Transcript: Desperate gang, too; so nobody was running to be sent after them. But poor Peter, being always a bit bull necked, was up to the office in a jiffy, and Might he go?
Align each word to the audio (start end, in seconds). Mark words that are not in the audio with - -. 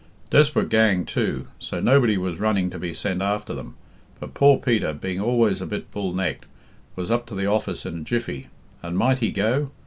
Desperate 0.31 0.69
gang, 0.69 1.05
too; 1.05 1.47
so 1.59 1.79
nobody 1.79 2.17
was 2.17 2.39
running 2.39 2.71
to 2.71 2.79
be 2.79 2.91
sent 2.91 3.21
after 3.21 3.53
them. 3.53 3.75
But 4.19 4.33
poor 4.33 4.57
Peter, 4.57 4.93
being 4.93 5.21
always 5.21 5.61
a 5.61 5.67
bit 5.67 5.91
bull 5.91 6.11
necked, 6.11 6.47
was 6.95 7.11
up 7.11 7.27
to 7.27 7.35
the 7.35 7.45
office 7.45 7.85
in 7.85 7.99
a 7.99 8.03
jiffy, 8.03 8.47
and 8.81 8.97
Might 8.97 9.19
he 9.19 9.31
go? 9.31 9.69